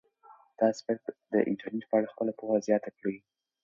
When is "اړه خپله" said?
1.97-2.31